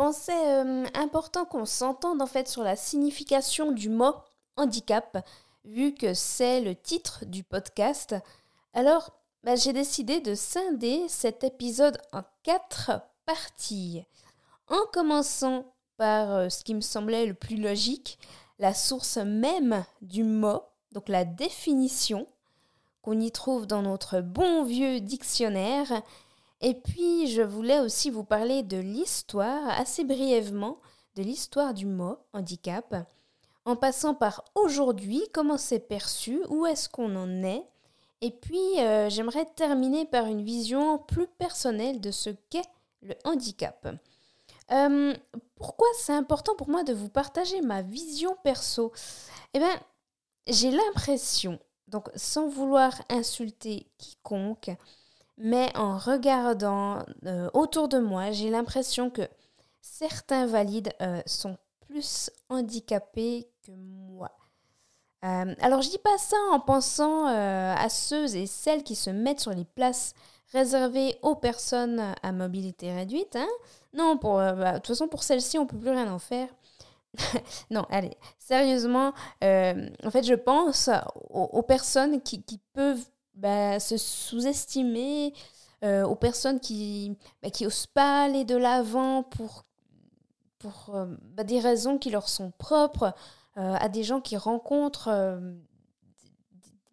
pensais 0.00 0.88
important 0.94 1.44
qu'on 1.44 1.66
s'entende 1.66 2.22
en 2.22 2.26
fait 2.26 2.48
sur 2.48 2.62
la 2.62 2.74
signification 2.74 3.70
du 3.70 3.90
mot 3.90 4.14
handicap, 4.56 5.22
vu 5.66 5.92
que 5.92 6.14
c'est 6.14 6.62
le 6.62 6.74
titre 6.74 7.26
du 7.26 7.44
podcast. 7.44 8.14
Alors, 8.72 9.10
bah, 9.44 9.56
j'ai 9.56 9.74
décidé 9.74 10.20
de 10.20 10.34
scinder 10.34 11.04
cet 11.08 11.44
épisode 11.44 11.98
en 12.14 12.22
quatre 12.44 12.92
parties. 13.26 14.02
En 14.68 14.80
commençant 14.90 15.66
par 15.98 16.30
euh, 16.30 16.48
ce 16.48 16.64
qui 16.64 16.74
me 16.74 16.80
semblait 16.80 17.26
le 17.26 17.34
plus 17.34 17.56
logique, 17.56 18.18
la 18.58 18.72
source 18.72 19.18
même 19.18 19.84
du 20.00 20.24
mot, 20.24 20.62
donc 20.92 21.10
la 21.10 21.26
définition 21.26 22.26
qu'on 23.02 23.20
y 23.20 23.30
trouve 23.30 23.66
dans 23.66 23.82
notre 23.82 24.22
bon 24.22 24.64
vieux 24.64 25.00
dictionnaire. 25.00 26.02
Et 26.60 26.74
puis, 26.74 27.26
je 27.28 27.42
voulais 27.42 27.80
aussi 27.80 28.10
vous 28.10 28.24
parler 28.24 28.62
de 28.62 28.76
l'histoire, 28.76 29.68
assez 29.80 30.04
brièvement, 30.04 30.78
de 31.16 31.22
l'histoire 31.22 31.74
du 31.74 31.86
mot 31.86 32.18
handicap, 32.32 32.94
en 33.64 33.76
passant 33.76 34.14
par 34.14 34.44
aujourd'hui, 34.54 35.22
comment 35.32 35.58
c'est 35.58 35.80
perçu, 35.80 36.42
où 36.48 36.66
est-ce 36.66 36.88
qu'on 36.88 37.16
en 37.16 37.42
est, 37.42 37.64
et 38.20 38.30
puis 38.30 38.78
euh, 38.78 39.08
j'aimerais 39.08 39.46
terminer 39.56 40.04
par 40.04 40.26
une 40.26 40.42
vision 40.42 40.98
plus 40.98 41.26
personnelle 41.26 42.00
de 42.00 42.10
ce 42.10 42.30
qu'est 42.50 42.68
le 43.02 43.14
handicap. 43.24 43.88
Euh, 44.70 45.14
pourquoi 45.56 45.88
c'est 45.98 46.12
important 46.12 46.54
pour 46.54 46.68
moi 46.68 46.84
de 46.84 46.92
vous 46.92 47.08
partager 47.08 47.60
ma 47.62 47.82
vision 47.82 48.36
perso? 48.44 48.92
Eh 49.54 49.58
bien, 49.58 49.80
j'ai 50.46 50.70
l'impression, 50.70 51.58
donc 51.88 52.10
sans 52.14 52.48
vouloir 52.48 52.92
insulter 53.08 53.86
quiconque, 53.98 54.70
mais 55.40 55.76
en 55.76 55.98
regardant 55.98 57.04
euh, 57.26 57.50
autour 57.54 57.88
de 57.88 57.98
moi, 57.98 58.30
j'ai 58.30 58.50
l'impression 58.50 59.10
que 59.10 59.22
certains 59.80 60.46
valides 60.46 60.92
sont 61.26 61.56
plus 61.80 62.30
handicapés 62.48 63.48
que 63.64 63.72
moi. 63.72 64.30
Euh, 65.24 65.54
alors 65.60 65.82
je 65.82 65.90
dis 65.90 65.98
pas 65.98 66.16
ça 66.16 66.36
en 66.50 66.60
pensant 66.60 67.28
euh, 67.28 67.74
à 67.76 67.88
ceux 67.90 68.36
et 68.36 68.46
celles 68.46 68.82
qui 68.82 68.94
se 68.94 69.10
mettent 69.10 69.40
sur 69.40 69.52
les 69.52 69.66
places 69.66 70.14
réservées 70.52 71.18
aux 71.22 71.34
personnes 71.34 72.14
à 72.22 72.32
mobilité 72.32 72.92
réduite. 72.92 73.36
Hein. 73.36 73.48
Non, 73.92 74.16
pour, 74.16 74.38
euh, 74.38 74.52
bah, 74.52 74.72
de 74.72 74.76
toute 74.78 74.88
façon 74.88 75.08
pour 75.08 75.22
celles-ci 75.22 75.58
on 75.58 75.66
peut 75.66 75.76
plus 75.76 75.90
rien 75.90 76.10
en 76.10 76.18
faire. 76.18 76.48
non, 77.70 77.86
allez, 77.90 78.16
sérieusement, 78.38 79.12
en 79.42 80.10
fait 80.10 80.22
je 80.22 80.34
pense 80.34 80.88
aux, 81.28 81.62
personnes 81.62 82.22
qui, 82.22 82.60
peuvent 82.72 83.04
bah, 83.40 83.80
se 83.80 83.96
sous-estimer, 83.96 85.32
aux 85.82 86.14
personnes 86.14 86.60
qui, 86.60 87.16
bah, 87.42 87.50
qui 87.50 87.66
osent 87.66 87.86
pas 87.86 88.24
aller 88.24 88.44
de 88.44 88.56
l'avant 88.56 89.22
pour, 89.22 89.64
pour 90.58 90.94
bah, 91.34 91.42
des 91.44 91.58
raisons 91.58 91.96
qui 91.96 92.10
leur 92.10 92.28
sont 92.28 92.52
propres. 92.58 93.14
Euh, 93.56 93.74
à 93.74 93.88
des 93.88 94.04
gens 94.04 94.20
qui 94.20 94.36
rencontrent 94.36 95.08
euh, 95.08 95.38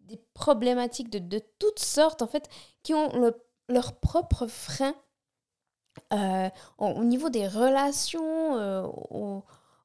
des 0.00 0.20
problématiques 0.34 1.08
de, 1.08 1.40
toutes 1.58 1.78
sortes, 1.78 2.20
en 2.20 2.26
fait, 2.26 2.48
qui 2.82 2.94
ont 2.94 3.10
leur 3.68 3.94
propre 3.94 4.46
frein 4.48 4.94
euh, 6.12 6.48
au, 6.78 7.04
niveau 7.04 7.30
des 7.30 7.46
relations, 7.46 8.92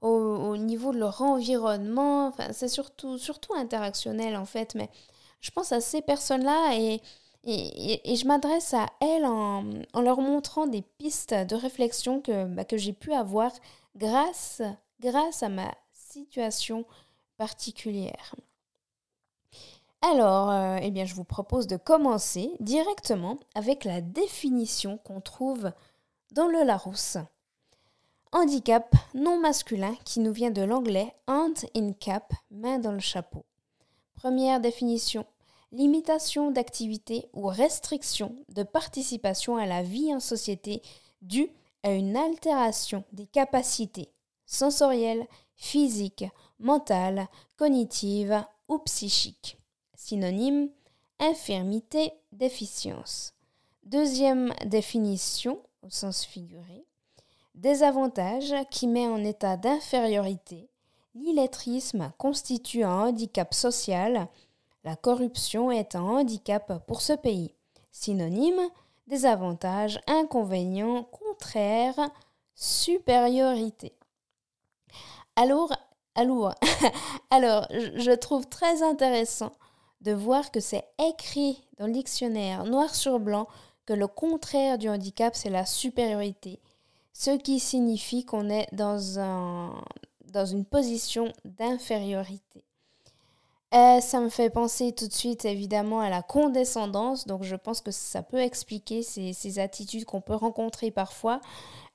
au, 0.02 0.58
niveau 0.58 0.94
de 0.94 0.98
leur 0.98 1.22
environnement. 1.22 2.28
Enfin, 2.28 2.52
c'est 2.54 2.68
surtout, 2.68 3.20
surtout 3.20 3.54
interactionnel, 3.54 4.36
en 4.36 4.46
fait. 4.46 4.74
Mais 4.74 4.90
je 5.44 5.52
pense 5.52 5.72
à 5.74 5.82
ces 5.82 6.02
personnes-là 6.02 6.76
et, 6.76 7.02
et, 7.44 8.16
je 8.16 8.26
m'adresse 8.26 8.74
à 8.74 8.88
elles 9.02 9.26
en, 9.26 9.64
leur 10.02 10.22
montrant 10.22 10.66
des 10.66 10.82
pistes 10.82 11.34
de 11.34 11.56
réflexion 11.56 12.22
que, 12.22 12.46
bah, 12.46 12.64
que 12.64 12.78
j'ai 12.78 12.94
pu 12.94 13.14
avoir 13.14 13.52
grâce, 13.96 14.62
grâce 15.02 15.44
à 15.44 15.50
ma 15.50 15.76
situation 15.92 16.86
particulière. 17.38 18.36
Alors, 20.02 20.50
euh, 20.50 20.78
eh 20.82 20.92
bien, 20.92 21.06
je 21.06 21.16
vous 21.16 21.26
propose 21.26 21.68
de 21.68 21.78
commencer 21.78 22.52
directement 22.60 23.38
avec 23.54 23.84
la 23.84 24.00
définition 24.02 24.98
qu'on 24.98 25.22
trouve 25.22 25.72
dans 26.32 26.48
le 26.48 26.64
Larousse. 26.64 27.18
Handicap 28.32 28.96
non 29.14 29.40
masculin 29.40 29.96
qui 30.06 30.20
nous 30.20 30.34
vient 30.34 30.52
de 30.52 30.62
l'anglais 30.62 31.14
hand 31.28 31.58
in 31.76 31.92
cap, 31.94 32.34
main 32.50 32.80
dans 32.80 32.92
le 32.92 33.00
chapeau. 33.00 33.46
Première 34.16 34.60
définition 34.60 35.26
limitation 35.74 36.52
d'activité 36.52 37.28
ou 37.34 37.48
restriction 37.48 38.36
de 38.50 38.64
participation 38.64 39.58
à 39.58 39.66
la 39.66 39.84
vie 39.84 40.14
en 40.14 40.20
société 40.20 40.82
due 41.22 41.50
à 41.84 41.92
une 41.92 42.16
altération 42.16 43.04
des 43.12 43.26
capacités 43.26 44.10
sensorielles, 44.46 45.28
physique, 45.56 46.26
mentale, 46.60 47.28
cognitive 47.58 48.44
ou 48.68 48.78
psychique. 48.80 49.58
Synonyme 49.96 50.70
infirmité, 51.20 52.14
déficience. 52.32 53.34
Deuxième 53.84 54.54
définition, 54.66 55.60
au 55.82 55.90
sens 55.90 56.24
figuré, 56.24 56.86
désavantage 57.56 58.54
qui 58.70 58.88
met 58.88 59.08
en 59.08 59.24
état 59.24 59.58
d'infériorité. 59.58 60.70
L'illettrisme 61.16 62.12
constitue 62.18 62.84
un 62.84 63.08
handicap 63.08 63.54
social. 63.54 64.28
La 64.84 64.96
corruption 64.96 65.72
est 65.72 65.96
un 65.96 66.02
handicap 66.02 66.86
pour 66.86 67.02
ce 67.02 67.14
pays. 67.14 67.54
Synonyme 67.92 68.70
désavantage, 69.08 70.00
inconvénient, 70.08 71.04
contraire, 71.04 72.10
supériorité. 72.56 73.94
Alors, 75.36 75.74
alors, 76.16 76.56
je 77.32 78.16
trouve 78.16 78.48
très 78.48 78.84
intéressant 78.84 79.52
de 80.02 80.12
voir 80.12 80.52
que 80.52 80.60
c'est 80.60 80.86
écrit 81.00 81.64
dans 81.78 81.88
le 81.88 81.94
dictionnaire 81.94 82.66
noir 82.66 82.94
sur 82.94 83.20
blanc 83.20 83.48
que 83.86 83.94
le 83.94 84.08
contraire 84.08 84.78
du 84.78 84.90
handicap, 84.90 85.36
c'est 85.36 85.50
la 85.50 85.66
supériorité, 85.66 86.60
ce 87.14 87.32
qui 87.32 87.60
signifie 87.60 88.26
qu'on 88.26 88.50
est 88.50 88.68
dans 88.74 89.00
une 90.46 90.66
position 90.66 91.32
d'infériorité. 91.46 92.64
Euh, 93.74 94.00
ça 94.02 94.20
me 94.20 94.30
fait 94.30 94.52
penser 94.52 94.92
tout 94.92 95.08
de 95.08 95.14
suite 95.14 95.46
évidemment 95.46 96.00
à 96.00 96.10
la 96.10 96.22
condescendance, 96.22 97.26
donc 97.26 97.42
je 97.42 97.56
pense 97.56 97.82
que 97.82 97.90
ça 97.90 98.22
peut 98.22 98.40
expliquer 98.40 99.02
ces, 99.02 99.60
attitudes 99.60 100.06
qu'on 100.06 100.22
peut 100.22 100.36
rencontrer 100.36 100.92
parfois. 100.92 101.42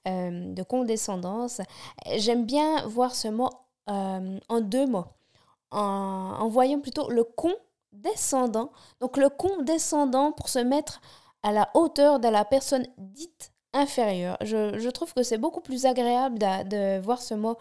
Euh, 0.06 0.54
de 0.54 0.62
condescendance. 0.62 1.60
J'aime 2.16 2.46
bien 2.46 2.86
voir 2.86 3.14
ce 3.14 3.28
mot 3.28 3.50
euh, 3.90 4.38
en 4.48 4.60
deux 4.60 4.86
mots, 4.86 5.04
en, 5.70 6.48
voyant 6.48 6.80
plutôt 6.80 7.10
le 7.10 7.24
condescendant. 7.24 8.70
Donc 9.00 9.16
le 9.18 9.28
condescendant 9.28 10.32
pour 10.32 10.48
se 10.48 10.60
mettre 10.60 11.02
à 11.42 11.52
la 11.52 11.68
hauteur 11.74 12.20
de 12.20 12.28
la 12.28 12.44
personne 12.46 12.86
dite 12.96 13.52
inférieure. 13.74 14.38
Je, 14.40 14.88
trouve 14.88 15.12
que 15.12 15.22
c'est 15.22 15.36
beaucoup 15.36 15.60
plus 15.60 15.84
agréable 15.84 16.38
de, 16.38 17.00
voir 17.00 17.20
ce 17.20 17.34
mot 17.34 17.58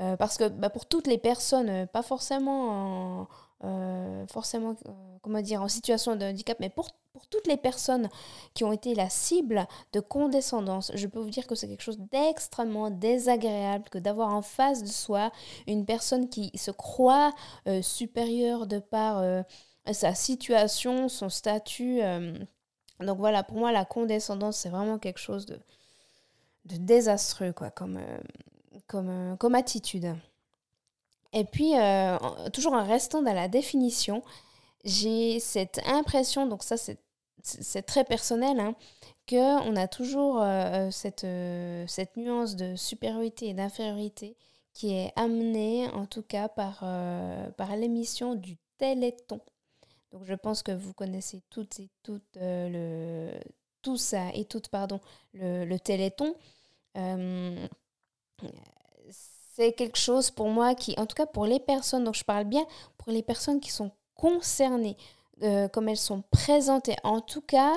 euh, 0.00 0.16
parce 0.16 0.36
que 0.36 0.48
bah, 0.48 0.70
pour 0.70 0.86
toutes 0.86 1.06
les 1.06 1.18
personnes, 1.18 1.86
pas 1.88 2.02
forcément 2.02 3.20
en 3.22 3.28
euh, 3.64 4.24
forcément, 4.28 4.76
euh, 4.86 4.92
comment 5.20 5.40
dire, 5.40 5.62
en 5.62 5.68
situation 5.68 6.14
de 6.14 6.24
handicap, 6.24 6.58
mais 6.60 6.68
pour, 6.68 6.90
pour 7.12 7.26
toutes 7.26 7.48
les 7.48 7.56
personnes 7.56 8.08
qui 8.54 8.62
ont 8.62 8.70
été 8.72 8.94
la 8.94 9.10
cible 9.10 9.66
de 9.92 9.98
condescendance, 9.98 10.92
je 10.94 11.08
peux 11.08 11.18
vous 11.18 11.30
dire 11.30 11.48
que 11.48 11.56
c'est 11.56 11.66
quelque 11.66 11.82
chose 11.82 11.98
d'extrêmement 12.12 12.90
désagréable 12.90 13.88
que 13.90 13.98
d'avoir 13.98 14.32
en 14.32 14.42
face 14.42 14.84
de 14.84 14.88
soi 14.88 15.32
une 15.66 15.84
personne 15.86 16.28
qui 16.28 16.56
se 16.56 16.70
croit 16.70 17.34
euh, 17.66 17.82
supérieure 17.82 18.68
de 18.68 18.78
par 18.78 19.24
sa 19.92 20.14
situation, 20.14 21.08
son 21.08 21.28
statut. 21.28 22.00
donc 23.00 23.18
voilà, 23.18 23.42
pour 23.42 23.58
moi, 23.58 23.72
la 23.72 23.84
condescendance, 23.84 24.58
c'est 24.58 24.68
vraiment 24.68 24.98
quelque 24.98 25.18
chose 25.18 25.46
de, 25.46 25.58
de 26.66 26.76
désastreux, 26.76 27.52
quoi, 27.52 27.70
comme, 27.70 27.98
comme, 28.88 29.36
comme 29.38 29.54
attitude. 29.54 30.16
Et 31.32 31.44
puis, 31.44 31.76
euh, 31.76 32.18
toujours 32.52 32.72
en 32.72 32.84
restant 32.84 33.22
dans 33.22 33.34
la 33.34 33.48
définition, 33.48 34.22
j'ai 34.84 35.40
cette 35.40 35.80
impression, 35.86 36.46
donc 36.46 36.62
ça 36.62 36.76
c'est 36.76 37.82
très 37.82 38.04
personnel, 38.04 38.58
hein, 38.60 38.74
qu'on 39.28 39.76
a 39.76 39.88
toujours 39.88 40.40
euh, 40.40 40.90
cette, 40.90 41.24
euh, 41.24 41.84
cette 41.86 42.16
nuance 42.16 42.56
de 42.56 42.76
supériorité 42.76 43.48
et 43.48 43.54
d'infériorité 43.54 44.36
qui 44.72 44.94
est 44.94 45.12
amenée 45.16 45.88
en 45.88 46.06
tout 46.06 46.22
cas 46.22 46.48
par, 46.48 46.84
par 47.56 47.76
l'émission 47.76 48.34
du 48.36 48.56
Téléthon. 48.78 49.40
Donc 50.12 50.24
je 50.24 50.34
pense 50.34 50.62
que 50.62 50.70
vous 50.70 50.94
connaissez 50.94 51.42
toutes 51.50 51.80
et 51.80 51.90
toutes 52.04 52.36
le, 52.36 53.32
tous 53.82 54.14
et 54.34 54.44
toutes 54.44 54.68
pardon, 54.68 55.00
le, 55.34 55.64
le 55.64 55.80
Téléthon 55.80 56.32
c'est 59.58 59.72
quelque 59.72 59.98
chose 59.98 60.30
pour 60.30 60.48
moi 60.48 60.74
qui, 60.74 60.94
en 60.98 61.06
tout 61.06 61.16
cas 61.16 61.26
pour 61.26 61.44
les 61.44 61.58
personnes 61.58 62.04
dont 62.04 62.12
je 62.12 62.24
parle 62.24 62.44
bien, 62.44 62.64
pour 62.96 63.10
les 63.10 63.22
personnes 63.22 63.58
qui 63.60 63.70
sont 63.70 63.90
concernées, 64.14 64.96
euh, 65.42 65.66
comme 65.68 65.88
elles 65.88 65.96
sont 65.96 66.22
présentées, 66.30 66.96
en 67.02 67.20
tout 67.20 67.40
cas 67.40 67.74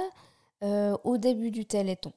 euh, 0.64 0.96
au 1.04 1.18
début 1.18 1.50
du 1.50 1.66
téléthon. 1.66 2.14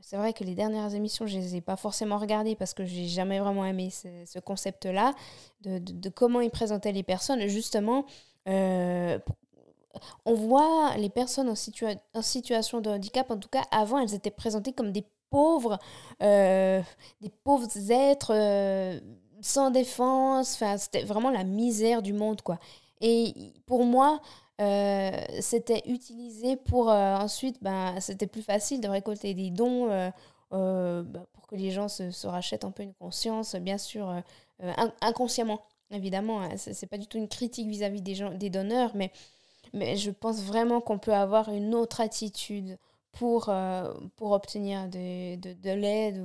c'est 0.00 0.16
vrai 0.16 0.32
que 0.32 0.44
les 0.44 0.54
dernières 0.54 0.94
émissions, 0.94 1.26
je 1.26 1.36
ne 1.36 1.42
les 1.42 1.56
ai 1.56 1.60
pas 1.60 1.76
forcément 1.76 2.16
regardées 2.16 2.54
parce 2.54 2.74
que 2.74 2.84
j'ai 2.84 3.08
jamais 3.08 3.40
vraiment 3.40 3.64
aimé 3.64 3.90
ce, 3.90 4.38
concept-là, 4.38 5.14
de, 5.62 6.08
comment 6.08 6.40
ils 6.40 6.50
présentaient 6.50 6.92
les 6.92 7.02
personnes. 7.02 7.48
Justement, 7.48 8.04
euh, 8.48 9.18
on 10.24 10.34
voit 10.34 10.96
les 10.96 11.10
personnes 11.10 11.48
en, 11.48 11.54
en, 12.14 12.22
situation 12.22 12.80
de 12.80 12.90
handicap, 12.90 13.30
en 13.32 13.36
tout 13.36 13.48
cas 13.48 13.64
avant, 13.72 13.98
elles 13.98 14.14
étaient 14.14 14.30
présentées 14.30 14.72
comme 14.72 14.92
des 14.92 15.04
pauvres, 15.32 15.78
euh, 16.22 16.80
des 17.20 17.30
pauvres 17.42 17.90
êtres 17.90 18.32
euh, 18.34 19.00
sans 19.40 19.70
défense. 19.70 20.54
Enfin, 20.54 20.76
c'était 20.76 21.02
vraiment 21.02 21.30
la 21.30 21.42
misère 21.42 22.02
du 22.02 22.12
monde, 22.12 22.42
quoi. 22.42 22.58
Et 23.00 23.34
pour 23.66 23.84
moi, 23.84 24.20
euh, 24.60 25.10
c'était 25.40 25.82
utilisé 25.86 26.56
pour 26.56 26.88
ensuite, 26.88 27.56
ben, 27.62 27.98
c'était 27.98 28.28
plus 28.28 28.42
facile 28.42 28.80
de 28.80 28.88
récolter 28.88 29.34
des 29.34 29.50
dons 29.50 29.88
ben, 29.88 31.26
pour 31.32 31.46
que 31.48 31.56
les 31.56 31.72
gens 31.72 31.88
se, 31.88 32.26
rachètent 32.26 32.64
un 32.64 32.70
peu 32.70 32.84
une 32.84 32.94
conscience, 32.94 33.56
bien 33.56 33.78
sûr, 33.78 34.22
inconsciemment. 35.00 35.62
Évidemment, 35.90 36.40
hein, 36.40 36.56
ce 36.56 36.72
c'est 36.72 36.86
pas 36.86 36.96
du 36.96 37.06
tout 37.06 37.18
une 37.18 37.28
critique 37.28 37.68
vis-à-vis 37.68 38.00
des, 38.00 38.14
gens, 38.14 38.30
des 38.30 38.48
donneurs, 38.48 38.92
mais, 38.94 39.10
mais 39.74 39.96
je 39.96 40.10
pense 40.10 40.42
vraiment 40.42 40.80
qu'on 40.80 40.98
peut 40.98 41.12
avoir 41.12 41.50
une 41.52 41.74
autre 41.74 42.00
attitude 42.00 42.78
pour, 43.12 43.48
euh, 43.48 43.92
pour 44.16 44.32
obtenir 44.32 44.88
de, 44.88 45.36
de, 45.36 45.52
de 45.52 45.70
l'aide. 45.70 46.24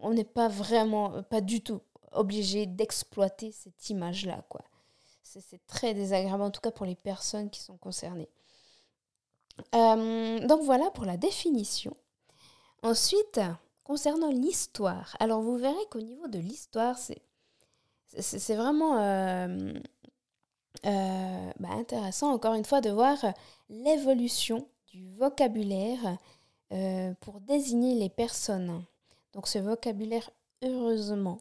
On 0.00 0.12
n'est 0.12 0.24
pas 0.24 0.48
vraiment, 0.48 1.22
pas 1.22 1.40
du 1.40 1.62
tout 1.62 1.80
obligé 2.12 2.66
d'exploiter 2.66 3.52
cette 3.52 3.88
image-là. 3.90 4.44
C'est 5.22 5.66
très 5.66 5.94
désagréable, 5.94 6.42
en 6.42 6.50
tout 6.50 6.60
cas 6.60 6.70
pour 6.70 6.84
les 6.84 6.96
personnes 6.96 7.48
qui 7.48 7.60
sont 7.60 7.76
concernées. 7.76 8.28
Euh, 9.74 10.46
donc 10.46 10.62
voilà 10.62 10.90
pour 10.90 11.04
la 11.04 11.16
définition. 11.16 11.96
Ensuite, 12.82 13.40
concernant 13.84 14.30
l'histoire, 14.30 15.16
alors 15.20 15.40
vous 15.40 15.56
verrez 15.56 15.86
qu'au 15.90 16.00
niveau 16.00 16.26
de 16.26 16.38
l'histoire, 16.38 16.98
c'est 16.98 18.56
vraiment 18.56 18.98
euh, 18.98 19.72
bah, 20.84 21.68
intéressant, 21.70 22.32
encore 22.32 22.54
une 22.54 22.64
fois, 22.64 22.80
de 22.80 22.90
voir 22.90 23.18
l'évolution 23.70 24.66
du 24.92 25.08
vocabulaire 25.16 26.18
euh, 26.72 27.14
pour 27.20 27.40
désigner 27.40 27.94
les 27.94 28.08
personnes. 28.08 28.84
Donc 29.32 29.48
ce 29.48 29.58
vocabulaire, 29.58 30.30
heureusement, 30.62 31.38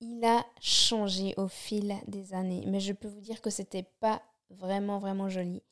il 0.00 0.24
a 0.24 0.44
changé 0.60 1.34
au 1.36 1.48
fil 1.48 1.94
des 2.08 2.34
années. 2.34 2.64
Mais 2.66 2.80
je 2.80 2.92
peux 2.92 3.08
vous 3.08 3.20
dire 3.20 3.40
que 3.40 3.50
c'était 3.50 3.86
pas 4.00 4.22
vraiment, 4.50 4.98
vraiment 4.98 5.28
joli. 5.28 5.62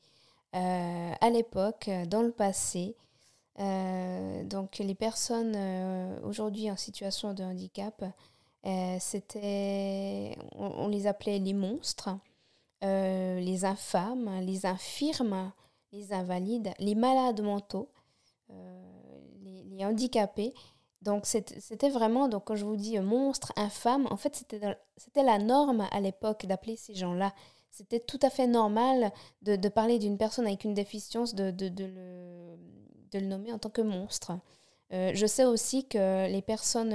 Euh, 0.55 1.11
à 1.19 1.29
l'époque, 1.29 1.89
dans 2.07 2.21
le 2.21 2.31
passé, 2.31 2.95
euh, 3.59 4.43
donc 4.43 4.77
les 4.77 4.95
personnes 4.95 5.55
aujourd'hui 6.23 6.69
en 6.69 6.77
situation 6.77 7.33
de 7.33 7.43
handicap, 7.43 8.05
c'était, 8.99 10.35
on, 10.53 10.87
les 10.87 11.05
appelait 11.05 11.37
les 11.37 11.53
monstres, 11.53 12.09
les 12.81 13.65
infâmes, 13.65 14.39
les 14.41 14.65
infirmes, 14.65 15.51
les 15.91 16.13
invalides, 16.13 16.73
les 16.79 16.95
malades 16.95 17.41
mentaux, 17.41 17.89
euh, 18.49 18.81
les, 19.41 19.85
handicapés. 19.85 20.53
Donc 21.01 21.25
c'était 21.25 21.89
vraiment, 21.89 22.27
donc 22.27 22.45
quand 22.45 22.55
je 22.55 22.65
vous 22.65 22.77
dis 22.77 22.97
monstre, 22.99 23.51
infâme, 23.57 24.07
en 24.09 24.17
fait 24.17 24.35
c'était 24.97 25.23
la 25.23 25.37
norme 25.37 25.87
à 25.91 25.99
l'époque 25.99 26.45
d'appeler 26.45 26.77
ces 26.77 26.95
gens-là. 26.95 27.33
C'était 27.69 27.99
tout 27.99 28.19
à 28.21 28.29
fait 28.29 28.47
normal 28.47 29.11
de, 29.41 29.67
parler 29.67 29.99
d'une 29.99 30.17
personne 30.17 30.47
avec 30.47 30.63
une 30.63 30.73
déficience, 30.73 31.35
de, 31.35 31.51
de, 31.51 31.67
le, 31.67 32.55
de, 33.11 33.19
le, 33.19 33.25
nommer 33.25 33.51
en 33.51 33.59
tant 33.59 33.69
que 33.69 33.81
monstre. 33.81 34.31
Euh, 34.93 35.11
je 35.13 35.25
sais 35.25 35.43
aussi 35.43 35.85
que 35.85 36.27
les 36.27 36.41
personnes, 36.41 36.93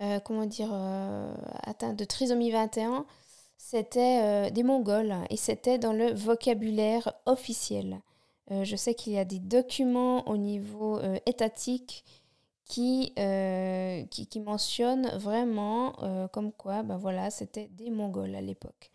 euh, 0.00 0.18
comment 0.20 0.46
dire, 0.46 0.72
atteintes 1.62 1.96
de 1.96 2.04
trisomie 2.04 2.50
21, 2.50 3.04
c'était 3.64 4.20
euh, 4.22 4.50
des 4.50 4.64
Mongols 4.64 5.14
et 5.30 5.36
c'était 5.36 5.78
dans 5.78 5.92
le 5.92 6.12
vocabulaire 6.12 7.12
officiel. 7.26 8.02
Euh, 8.50 8.64
je 8.64 8.74
sais 8.74 8.94
qu'il 8.94 9.12
y 9.12 9.18
a 9.18 9.24
des 9.24 9.38
documents 9.38 10.28
au 10.28 10.36
niveau 10.36 10.98
euh, 10.98 11.16
étatique 11.26 12.04
qui, 12.64 13.14
qui, 14.10 14.40
mentionnent 14.40 15.08
vraiment 15.18 15.92
comme 16.32 16.52
quoi, 16.52 16.82
ben 16.82 16.96
voilà, 16.96 17.30
c'était 17.30 17.68
des 17.68 17.90
Mongols 17.90 18.34
à 18.34 18.40
l'époque. 18.40 18.90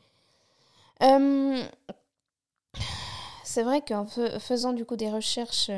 c'est 3.44 3.64
vrai 3.64 3.82
qu'en 3.82 4.08
faisant 4.08 4.74
du 4.74 4.84
coup 4.84 4.96
des 4.96 5.12
recherches 5.12 5.70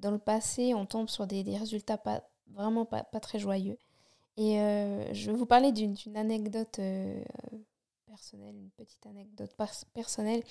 dans 0.00 0.10
le 0.10 0.18
passé, 0.18 0.72
on 0.72 0.86
tombe 0.86 1.10
sur 1.10 1.26
des, 1.26 1.44
des 1.44 1.58
résultats 1.58 1.98
pas, 1.98 2.22
vraiment 2.54 2.86
pas, 2.86 3.04
pas, 3.04 3.20
très 3.20 3.38
joyeux. 3.38 3.76
Et 4.38 4.56
je 5.12 5.30
vais 5.30 5.36
vous 5.36 5.44
parler 5.44 5.72
d'une 5.72 6.16
anecdote 6.16 6.80
une 8.32 8.70
petite 8.76 9.04
anecdote 9.06 9.54
personnelle. 9.94 10.42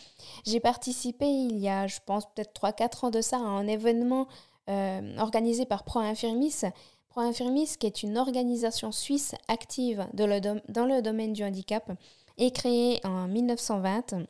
J'ai 0.46 0.60
participé 0.60 1.26
il 1.26 1.58
y 1.58 1.70
a, 1.70 1.88
je 1.88 2.00
pense, 2.06 2.26
peut-être 2.34 2.54
3-4 2.60 3.06
ans 3.06 3.10
de 3.12 3.22
ça, 3.22 3.38
à 3.38 3.42
un 3.42 3.68
événement 3.68 4.28
euh, 4.70 5.18
organisé 5.18 5.66
par 5.66 5.84
Pro 5.84 6.00
Infirmis. 6.00 6.62
Pro 7.10 7.22
Infirmis, 7.22 7.76
qui 7.80 7.88
est 7.88 8.04
une 8.04 8.18
organisation 8.18 8.92
suisse 8.92 9.36
active 9.48 10.08
dans 10.14 10.28
le 10.28 11.02
domaine 11.02 11.34
du 11.34 11.44
handicap, 11.44 11.92
est 12.38 12.52
créée 12.52 13.00
en 13.06 13.28
1920, 13.28 14.26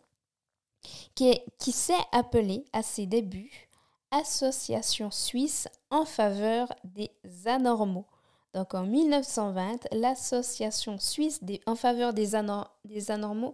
qui, 1.15 1.39
qui 1.57 1.71
s'est 1.71 1.93
appelée 2.11 2.65
à 2.73 2.83
ses 2.83 3.05
débuts 3.05 3.69
Association 4.11 5.11
suisse 5.11 5.67
en 5.89 6.05
faveur 6.05 6.73
des 6.83 7.11
anormaux. 7.45 8.05
Donc 8.55 8.73
en 8.73 8.85
1920, 8.85 9.89
l'association 9.91 10.97
suisse 10.97 11.41
en 11.65 11.75
faveur 11.75 12.13
des, 12.13 12.35
anormaux 12.35 13.53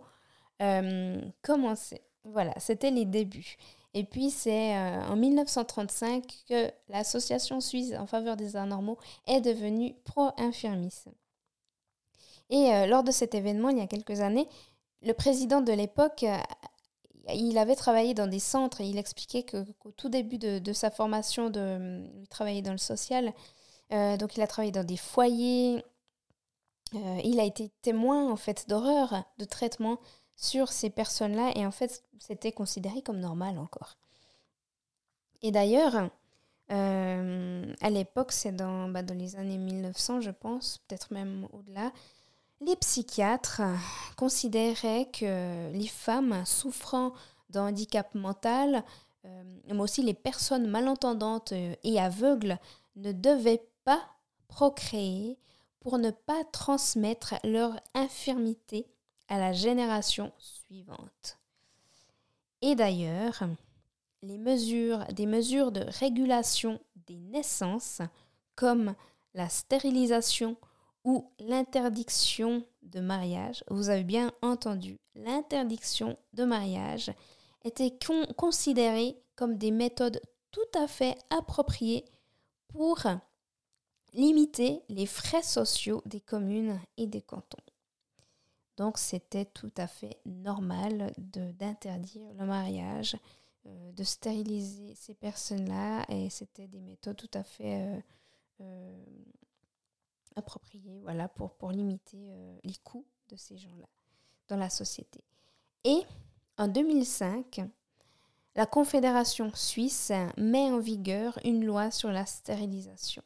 euh, 0.62 1.20
commençait. 1.42 2.04
Voilà, 2.24 2.54
c'était 2.60 2.92
les 2.92 3.06
débuts. 3.06 3.58
Et 3.96 4.04
puis 4.04 4.30
c'est 4.30 4.78
euh, 4.78 5.02
en 5.08 5.16
1935 5.16 6.24
que 6.48 6.72
l'association 6.88 7.62
suisse 7.62 7.94
en 7.98 8.06
faveur 8.06 8.38
des 8.38 8.56
anormaux 8.56 9.00
est 9.26 9.42
devenue 9.42 9.96
Pro-Infirmis. 10.06 10.94
Et 12.52 12.72
euh, 12.72 12.86
lors 12.86 13.04
de 13.04 13.12
cet 13.12 13.34
événement, 13.34 13.70
il 13.70 13.80
y 13.80 13.82
a 13.82 13.88
quelques 13.88 14.22
années, 14.22 14.48
le 15.02 15.14
président 15.14 15.62
de 15.62 15.74
l'époque, 15.74 16.24
il 17.34 17.58
avait 17.58 17.76
travaillé 17.76 18.14
dans 18.14 18.28
des 18.28 18.40
centres 18.40 18.82
et 18.82 18.86
il 18.88 19.00
expliquait 19.00 19.44
qu'au 19.44 19.92
tout 19.94 20.10
début 20.10 20.38
de, 20.38 20.74
sa 20.74 20.92
formation, 20.92 21.50
de, 21.50 22.04
il 22.22 22.28
travaillait 22.28 22.62
dans 22.62 22.72
le 22.72 22.78
social, 22.78 23.34
donc 23.92 24.38
il 24.38 24.42
a 24.42 24.48
travaillé 24.48 24.72
dans 24.72 24.86
des 24.86 24.98
foyers. 24.98 25.84
Euh, 26.96 27.22
il 27.24 27.40
a 27.40 27.44
été 27.44 27.70
témoin 27.82 28.30
en 28.30 28.36
fait 28.36 28.68
d'horreur, 28.68 29.24
de 29.38 29.46
traitement 29.46 30.00
sur 30.36 30.72
ces 30.72 30.90
personnes-là 30.90 31.52
et 31.56 31.66
en 31.66 31.72
fait 31.72 32.04
c'était 32.20 32.52
considéré 32.52 33.02
comme 33.02 33.20
normal 33.20 33.58
encore. 33.58 33.98
Et 35.42 35.52
d'ailleurs, 35.52 36.10
euh, 36.72 37.74
à 37.82 37.90
l'époque, 37.90 38.32
c'est 38.32 38.52
dans, 38.52 38.90
bah, 38.90 39.04
dans 39.04 39.18
les 39.18 39.36
années 39.38 39.58
1900 39.58 40.22
je 40.22 40.32
pense, 40.32 40.80
peut-être 40.88 41.14
même 41.14 41.48
au-delà, 41.54 41.92
les 42.60 42.76
psychiatres 42.76 43.62
considéraient 44.18 45.10
que 45.12 45.72
les 45.72 45.88
femmes 45.88 46.44
souffrant 46.46 47.14
d'un 47.50 47.70
handicap 47.70 48.14
mental, 48.14 48.84
mais 49.24 49.80
aussi 49.80 50.04
les 50.04 50.14
personnes 50.14 50.68
malentendantes 50.68 51.54
et 51.54 52.00
aveugles, 52.00 52.60
ne 52.98 53.12
devaient 53.12 53.64
pas 53.84 54.08
procréer 54.48 55.38
pour 55.80 55.98
ne 55.98 56.12
pas 56.12 56.44
transmettre 56.52 57.36
leur 57.44 57.80
infirmité 57.94 58.88
à 59.28 59.40
la 59.40 59.54
génération 59.54 60.32
suivante. 60.38 61.40
Et 62.62 62.76
d'ailleurs, 62.76 63.44
les 64.22 64.38
mesures, 64.38 65.06
des 65.14 65.26
mesures 65.26 65.72
de 65.72 65.84
régulation 66.00 66.80
des 67.08 67.18
naissances, 67.18 68.02
comme 68.56 68.94
la 69.34 69.50
stérilisation 69.50 70.58
ou 71.04 71.32
l'interdiction 71.40 72.64
de 72.84 73.00
mariage, 73.00 73.64
vous 73.70 73.90
avez 73.90 74.04
bien 74.04 74.32
entendu, 74.42 75.00
l'interdiction 75.16 76.18
de 76.34 76.44
mariage, 76.44 77.12
étaient 77.64 77.98
considérées 78.38 79.18
comme 79.36 79.58
des 79.58 79.72
méthodes 79.72 80.22
tout 80.52 80.60
à 80.76 80.88
fait 80.88 81.18
appropriées 81.30 82.06
pour 82.68 83.00
limiter 84.14 84.82
les 84.90 85.06
frais 85.06 85.44
sociaux 85.44 86.02
des 86.06 86.22
communes 86.22 86.80
et 86.98 87.08
des 87.08 87.22
cantons. 87.22 87.58
Donc 88.78 88.98
c'était 88.98 89.46
tout 89.46 89.72
à 89.78 89.88
fait 89.88 90.18
normal 90.26 91.14
d'interdire 91.18 92.34
le 92.34 92.46
mariage, 92.46 93.16
euh, 93.68 93.92
de 93.92 94.04
stériliser 94.04 94.96
ces 94.96 95.14
personnes-là, 95.14 96.06
et 96.10 96.30
c'était 96.30 96.68
des 96.68 96.82
méthodes 96.82 97.18
tout 97.18 97.30
à 97.34 97.44
fait 97.44 97.82
euh, 97.82 98.02
euh, 98.62 99.06
appropriées 100.36 101.04
pour 101.58 101.72
limiter 101.72 102.34
les 102.64 102.76
coûts 102.84 103.06
de 103.30 103.36
ces 103.36 103.58
gens-là 103.58 103.88
dans 104.48 104.58
la 104.58 104.70
société. 104.70 105.24
Et 105.84 106.02
en 106.58 106.68
2005, 106.68 107.62
la 108.56 108.66
Confédération 108.66 109.52
suisse 109.54 110.12
met 110.38 110.72
en 110.72 110.80
vigueur 110.80 111.40
une 111.46 111.66
loi 111.66 111.92
sur 111.92 112.12
la 112.12 112.26
stérilisation. 112.26 113.24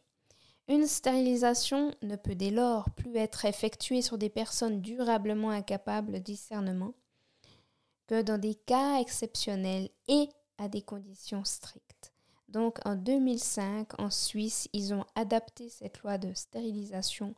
Une 0.68 0.88
stérilisation 0.88 1.94
ne 2.02 2.16
peut 2.16 2.36
dès 2.36 2.50
lors 2.50 2.90
plus 2.92 3.16
être 3.18 3.46
effectuée 3.46 4.02
sur 4.02 4.18
des 4.18 4.30
personnes 4.30 4.82
durablement 4.82 5.52
incapables 5.52 6.14
de 6.14 6.18
discernement 6.18 6.94
que 8.08 8.22
dans 8.22 8.40
des 8.40 8.56
cas 8.56 9.00
exceptionnels 9.00 9.90
et 10.08 10.30
à 10.58 10.68
des 10.68 10.82
conditions 10.82 11.44
strictes. 11.44 12.14
Donc 12.48 12.80
en 12.86 12.96
2005, 12.96 14.00
en 14.00 14.10
Suisse, 14.10 14.70
ils 14.74 14.94
ont 14.94 15.06
adapté 15.16 15.70
cette 15.70 16.00
loi 16.00 16.18
de 16.18 16.34
stérilisation 16.34 17.36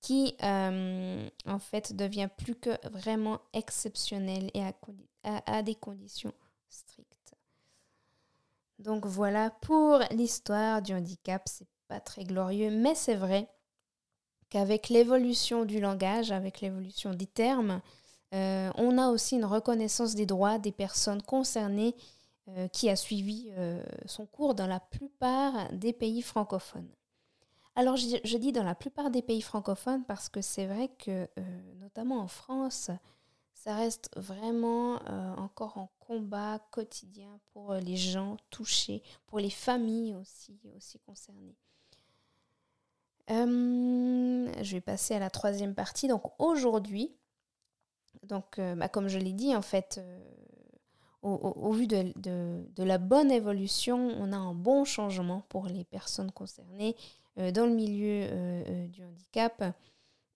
qui 0.00 0.36
euh, 0.42 1.28
en 1.46 1.58
fait 1.58 1.94
devient 1.94 2.28
plus 2.36 2.54
que 2.54 2.70
vraiment 2.88 3.40
exceptionnelle 3.52 4.50
et 4.54 4.62
à, 5.24 5.62
des 5.62 5.74
conditions 5.74 6.32
strictes. 6.68 7.34
Donc 8.78 9.04
voilà 9.04 9.50
pour 9.50 10.00
l'histoire 10.12 10.80
du 10.80 10.94
handicap. 10.94 11.48
Pas 11.88 12.00
très 12.00 12.24
glorieux, 12.24 12.70
mais 12.70 12.94
c'est 12.94 13.14
vrai 13.14 13.48
qu'avec 14.48 14.88
l'évolution 14.88 15.64
du 15.64 15.80
langage, 15.80 16.30
avec 16.30 16.60
l'évolution 16.60 17.12
des 17.12 17.26
termes, 17.26 17.80
euh, 18.34 18.70
on 18.76 18.98
a 18.98 19.08
aussi 19.08 19.36
une 19.36 19.44
reconnaissance 19.44 20.14
des 20.14 20.26
droits 20.26 20.58
des 20.58 20.72
personnes 20.72 21.22
concernées 21.22 21.94
euh, 22.48 22.68
qui 22.68 22.88
a 22.90 22.96
suivi 22.96 23.50
euh, 23.52 23.82
son 24.04 24.26
cours 24.26 24.54
dans 24.54 24.66
la 24.66 24.80
plupart 24.80 25.72
des 25.72 25.92
pays 25.92 26.22
francophones. 26.22 26.88
Alors 27.74 27.96
je, 27.96 28.36
dis 28.38 28.52
dans 28.52 28.64
la 28.64 28.74
plupart 28.74 29.10
des 29.10 29.22
pays 29.22 29.42
francophones 29.42 30.04
parce 30.04 30.30
que 30.30 30.40
c'est 30.40 30.66
vrai 30.66 30.88
que, 30.98 31.28
notamment 31.78 32.20
en 32.20 32.26
France, 32.26 32.90
ça 33.52 33.74
reste 33.74 34.08
vraiment 34.16 34.94
encore 35.36 35.76
en 35.76 35.90
combat 35.98 36.58
quotidien 36.70 37.38
pour 37.52 37.74
les 37.74 37.98
gens 37.98 38.38
touchés, 38.48 39.02
pour 39.26 39.40
les 39.40 39.50
familles 39.50 40.14
aussi, 40.14 40.58
aussi 40.74 40.98
concernées. 41.00 41.54
Je 43.28 44.72
vais 44.72 44.80
passer 44.80 45.14
à 45.14 45.18
la 45.18 45.30
troisième 45.30 45.74
partie. 45.74 46.08
Donc 46.08 46.22
aujourd'hui, 46.38 47.16
donc, 48.22 48.58
bah, 48.58 48.88
comme 48.88 49.08
je 49.08 49.18
l'ai 49.18 49.32
dit, 49.32 49.54
en 49.54 49.62
fait, 49.62 50.00
au, 51.26 51.72
vu 51.72 51.86
de, 51.86 52.82
la 52.82 52.98
bonne 52.98 53.30
évolution, 53.30 54.14
on 54.18 54.32
a 54.32 54.36
un 54.36 54.54
bon 54.54 54.84
changement 54.84 55.42
pour 55.48 55.66
les 55.66 55.84
personnes 55.84 56.30
concernées 56.30 56.96
euh, 57.38 57.50
dans 57.50 57.66
le 57.66 57.74
milieu 57.74 58.28
euh, 58.30 58.64
euh, 58.68 58.86
du 58.88 59.04
handicap. 59.04 59.64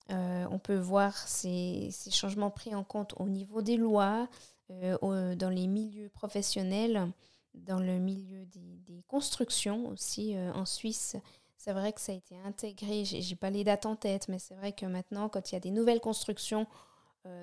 on 0.08 0.58
peut 0.58 0.78
voir 0.78 1.16
ces, 1.16 1.90
changements 2.10 2.50
pris 2.50 2.74
en 2.74 2.84
compte 2.84 3.14
au 3.18 3.28
niveau 3.28 3.62
des 3.62 3.76
lois, 3.76 4.28
dans 4.68 5.50
les 5.50 5.66
milieux 5.66 6.08
professionnels, 6.08 7.10
dans 7.54 7.80
le 7.80 7.98
milieu 7.98 8.44
des, 8.46 9.02
constructions 9.08 9.88
aussi 9.88 10.36
en 10.54 10.64
Suisse. 10.64 11.16
C'est 11.62 11.74
vrai 11.74 11.92
que 11.92 12.00
ça 12.00 12.12
a 12.12 12.14
été 12.14 12.38
intégré, 12.46 13.04
j'ai 13.04 13.36
pas 13.36 13.50
les 13.50 13.64
dates 13.64 13.84
en 13.84 13.94
tête, 13.94 14.28
mais 14.28 14.38
c'est 14.38 14.54
vrai 14.54 14.72
que 14.72 14.86
maintenant, 14.86 15.28
quand 15.28 15.52
il 15.52 15.56
y 15.56 15.58
a 15.58 15.60
des 15.60 15.70
nouvelles 15.70 16.00
constructions, 16.00 16.66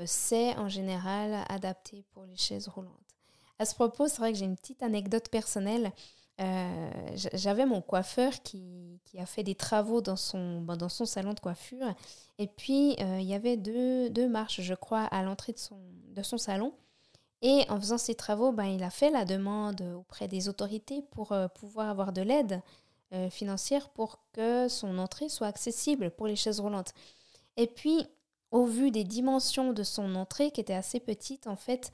c'est 0.07 0.57
en 0.57 0.69
général 0.69 1.45
adapté 1.49 2.03
pour 2.09 2.25
les 2.25 2.35
chaises 2.35 2.67
roulantes. 2.67 3.15
À 3.59 3.65
ce 3.65 3.75
propos, 3.75 4.07
c'est 4.07 4.17
vrai 4.17 4.33
que 4.33 4.39
j'ai 4.39 4.45
une 4.45 4.55
petite 4.55 4.81
anecdote 4.81 5.29
personnelle. 5.29 5.91
Euh, 6.41 6.89
j'avais 7.13 7.67
mon 7.67 7.79
coiffeur 7.79 8.31
qui, 8.41 8.99
a 9.19 9.27
fait 9.27 9.43
des 9.43 9.53
travaux 9.53 10.01
dans 10.01 10.15
son, 10.15 10.61
ben, 10.61 10.77
dans 10.77 10.89
son 10.89 11.05
salon 11.05 11.33
de 11.33 11.39
coiffure. 11.39 11.93
Et 12.39 12.47
puis, 12.47 12.95
euh, 12.99 13.19
il 13.19 13.27
y 13.27 13.35
avait 13.35 13.55
deux, 13.55 14.09
deux, 14.09 14.27
marches, 14.27 14.61
je 14.61 14.73
crois, 14.73 15.03
à 15.03 15.21
l'entrée 15.21 15.53
de 15.53 15.59
son, 15.59 15.79
de 16.09 16.23
son 16.23 16.39
salon. 16.39 16.73
Et 17.43 17.65
en 17.69 17.79
faisant 17.79 17.99
ces 17.99 18.15
travaux, 18.15 18.51
ben, 18.51 18.65
il 18.65 18.81
a 18.81 18.89
fait 18.89 19.11
la 19.11 19.25
demande 19.25 19.81
auprès 19.95 20.27
des 20.27 20.49
autorités 20.49 21.03
pour 21.11 21.33
euh, 21.33 21.47
pouvoir 21.47 21.87
avoir 21.89 22.13
de 22.13 22.23
l'aide 22.23 22.63
financière 23.31 23.89
pour 23.89 24.19
que 24.33 24.67
son 24.67 24.97
entrée 24.97 25.29
soit 25.29 25.47
accessible 25.47 26.11
pour 26.11 26.27
les 26.27 26.35
chaises 26.35 26.59
roulantes. 26.59 26.93
Et 27.55 27.67
puis, 27.67 28.05
au 28.51 28.65
vu 28.65 28.91
des 28.91 29.03
dimensions 29.03 29.73
de 29.73 29.83
son 29.83 30.15
entrée, 30.15 30.51
qui 30.51 30.61
était 30.61 30.73
assez 30.73 30.99
petite, 30.99 31.47
en 31.47 31.55
fait, 31.55 31.91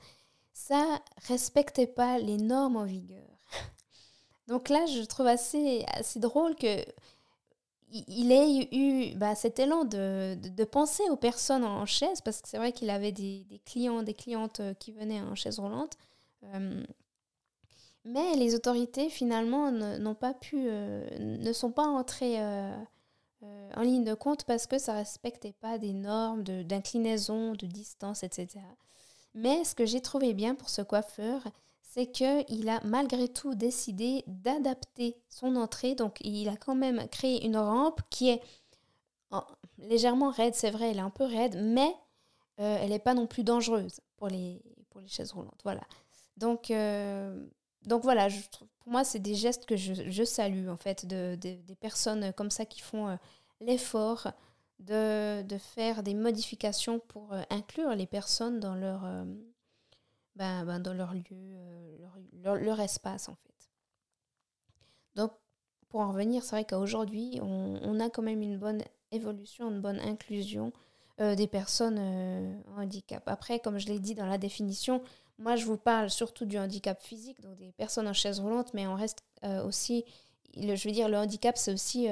ça 0.52 1.00
respectait 1.26 1.86
pas 1.86 2.18
les 2.18 2.36
normes 2.36 2.76
en 2.76 2.84
vigueur. 2.84 3.28
Donc 4.48 4.68
là, 4.68 4.86
je 4.86 5.02
trouve 5.02 5.26
assez, 5.26 5.84
assez 5.88 6.20
drôle 6.20 6.54
que 6.54 6.84
il 8.08 8.32
ait 8.32 8.68
eu 8.72 9.14
bah, 9.14 9.36
cet 9.36 9.60
élan 9.60 9.84
de, 9.84 10.34
de, 10.34 10.64
penser 10.64 11.04
aux 11.10 11.16
personnes 11.16 11.62
en 11.62 11.86
chaise, 11.86 12.20
parce 12.22 12.40
que 12.40 12.48
c'est 12.48 12.56
vrai 12.56 12.72
qu'il 12.72 12.90
avait 12.90 13.12
des, 13.12 13.46
clients, 13.64 14.02
des 14.02 14.14
clientes 14.14 14.58
euh, 14.58 14.74
qui 14.74 14.90
venaient 14.90 15.20
en 15.20 15.36
chaise 15.36 15.60
roulante. 15.60 15.96
Euh, 16.42 16.82
mais 18.04 18.36
les 18.36 18.54
autorités, 18.54 19.08
finalement, 19.08 19.70
n'ont 19.70 20.14
pas 20.14 20.34
pu, 20.34 20.66
euh, 20.68 21.06
ne 21.18 21.52
sont 21.52 21.72
pas 21.72 21.86
entrées 21.86 22.38
en 23.76 23.82
ligne 23.82 24.04
de 24.04 24.14
compte 24.14 24.44
parce 24.44 24.66
que 24.66 24.78
ça 24.78 24.94
respectait 24.94 25.54
pas 25.60 25.78
des 25.78 25.92
normes 25.92 26.42
d'inclinaison, 26.42 27.52
de, 27.52 27.66
distance, 27.66 28.22
etc. 28.22 28.48
Mais 29.34 29.64
ce 29.64 29.74
que 29.74 29.84
j'ai 29.84 30.00
trouvé 30.00 30.32
bien 30.34 30.54
pour 30.54 30.68
ce 30.68 30.82
coiffeur, 30.82 31.42
c'est 31.82 32.06
qu'il 32.06 32.68
a 32.68 32.80
malgré 32.84 33.28
tout 33.28 33.54
décidé 33.54 34.24
d'adapter 34.26 35.16
son 35.28 35.56
entrée. 35.56 35.94
Donc 35.94 36.18
il 36.22 36.48
a 36.48 36.56
quand 36.56 36.74
même 36.74 37.06
créé 37.08 37.44
une 37.44 37.56
rampe 37.56 38.00
qui 38.10 38.30
est 38.30 38.42
légèrement 39.78 40.30
raide, 40.30 40.54
c'est 40.54 40.70
vrai, 40.70 40.90
elle 40.90 40.98
est 40.98 41.00
un 41.00 41.10
peu 41.10 41.24
raide, 41.24 41.56
mais 41.60 41.94
euh, 42.60 42.78
elle 42.80 42.90
n'est 42.90 42.98
pas 42.98 43.14
non 43.14 43.26
plus 43.26 43.44
dangereuse 43.44 44.00
pour 44.16 44.28
les, 44.28 44.62
pour 44.90 45.00
les 45.00 45.08
chaises 45.08 45.32
roulantes. 45.32 45.60
Voilà. 45.64 45.82
Donc, 46.36 46.70
euh, 46.70 47.44
donc 47.86 48.02
voilà, 48.02 48.28
pour 48.80 48.92
moi, 48.92 49.04
c'est 49.04 49.18
des 49.18 49.34
gestes 49.34 49.66
que 49.66 49.76
je, 49.76 50.24
salue, 50.24 50.68
en 50.68 50.76
fait, 50.76 51.06
de, 51.06 51.36
des 51.36 51.76
personnes 51.80 52.32
comme 52.32 52.50
ça 52.50 52.64
qui 52.64 52.80
font 52.80 53.08
euh, 53.08 53.16
l'effort 53.60 54.28
de, 54.78 55.44
faire 55.58 56.02
des 56.02 56.14
modifications 56.14 56.98
pour 56.98 57.32
euh, 57.32 57.42
inclure 57.50 57.94
les 57.94 58.06
personnes 58.06 58.58
dans 58.58 58.74
leur, 58.74 59.04
euh, 59.04 59.24
ben, 60.34 60.64
ben, 60.64 60.80
dans 60.80 60.94
leur 60.94 61.14
lieu, 61.14 61.98
leur, 62.42 62.56
leur, 62.56 62.80
espace 62.80 63.28
en 63.28 63.34
fait. 63.34 63.70
Donc 65.14 65.32
pour 65.88 66.00
en 66.00 66.08
revenir, 66.08 66.42
c'est 66.42 66.56
vrai 66.56 66.64
qu'aujourd'hui, 66.64 67.38
on, 67.42 67.78
on, 67.82 68.00
a 68.00 68.10
quand 68.10 68.22
même 68.22 68.42
une 68.42 68.58
bonne 68.58 68.82
évolution, 69.12 69.70
une 69.70 69.80
bonne 69.80 70.00
inclusion 70.00 70.72
des 71.18 71.46
personnes 71.46 72.00
en 72.74 72.82
handicap. 72.82 73.22
Après, 73.28 73.60
comme 73.60 73.78
je 73.78 73.86
l'ai 73.86 74.00
dit 74.00 74.16
dans 74.16 74.26
la 74.26 74.36
définition, 74.36 75.00
moi 75.38 75.56
je 75.56 75.64
vous 75.64 75.76
parle 75.76 76.10
surtout 76.10 76.44
du 76.44 76.58
handicap 76.58 77.00
physique, 77.02 77.40
donc 77.40 77.56
des 77.56 77.72
personnes 77.72 78.08
en 78.08 78.12
chaise 78.12 78.40
roulante, 78.40 78.72
mais 78.74 78.86
on 78.86 78.94
reste 78.94 79.18
aussi, 79.64 80.04
le, 80.56 80.74
je 80.74 80.88
veux 80.88 80.94
dire, 80.94 81.08
le 81.08 81.18
handicap 81.18 81.56
c'est 81.56 81.72
aussi 81.72 82.08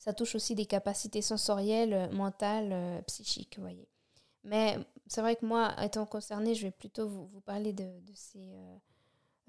ça 0.00 0.14
touche 0.14 0.34
aussi 0.34 0.54
des 0.54 0.64
capacités 0.64 1.20
sensorielles, 1.20 1.92
euh, 1.92 2.10
mentales, 2.10 2.70
euh, 2.72 3.02
psychiques, 3.02 3.56
vous 3.56 3.62
voyez. 3.62 3.86
Mais 4.44 4.78
c'est 5.06 5.20
vrai 5.20 5.36
que 5.36 5.44
moi, 5.44 5.74
étant 5.84 6.06
concernée, 6.06 6.54
je 6.54 6.62
vais 6.62 6.70
plutôt 6.70 7.06
vous, 7.06 7.42
parler 7.42 7.74
de, 7.74 7.84
ces, 8.14 8.50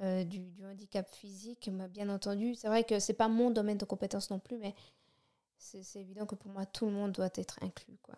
euh, 0.02 0.26
du, 0.26 0.40
du, 0.52 0.66
handicap 0.66 1.10
physique, 1.10 1.70
bien 1.90 2.10
entendu. 2.10 2.54
C'est 2.56 2.68
vrai 2.68 2.84
que 2.84 3.00
c'est 3.00 3.14
pas 3.14 3.30
mon 3.30 3.50
domaine 3.50 3.78
de 3.78 3.86
compétence 3.86 4.30
non 4.30 4.40
plus, 4.40 4.58
mais 4.58 4.76
c'est 5.58 6.02
évident 6.02 6.26
que 6.26 6.36
pour 6.36 6.52
moi, 6.52 6.66
tout 6.66 6.86
le 6.86 6.92
monde 6.92 7.14
doit 7.14 7.30
être 7.36 7.58
inclus. 7.62 7.98
Quoi. 8.04 8.16